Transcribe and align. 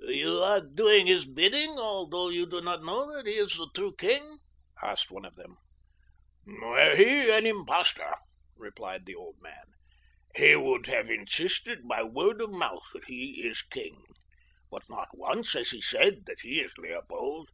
"You 0.00 0.42
are 0.42 0.62
doing 0.62 1.06
his 1.06 1.26
bidding, 1.26 1.72
although 1.72 2.30
you 2.30 2.46
do 2.46 2.62
not 2.62 2.82
know 2.82 3.14
that 3.14 3.26
he 3.26 3.34
is 3.34 3.58
the 3.58 3.68
true 3.74 3.94
king?" 3.94 4.38
asked 4.82 5.10
one 5.10 5.26
of 5.26 5.34
them. 5.34 5.58
"Were 6.46 6.96
he 6.96 7.30
an 7.30 7.44
impostor," 7.44 8.14
replied 8.56 9.04
the 9.04 9.14
old 9.14 9.36
man, 9.42 9.74
"he 10.34 10.56
would 10.56 10.86
have 10.86 11.10
insisted 11.10 11.86
by 11.86 12.04
word 12.04 12.40
of 12.40 12.54
mouth 12.54 12.86
that 12.94 13.04
he 13.04 13.46
is 13.46 13.60
king. 13.60 14.02
But 14.70 14.88
not 14.88 15.08
once 15.12 15.52
has 15.52 15.72
he 15.72 15.82
said 15.82 16.24
that 16.24 16.40
he 16.40 16.60
is 16.60 16.72
Leopold. 16.78 17.50